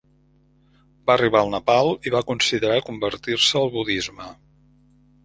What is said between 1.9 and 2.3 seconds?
i va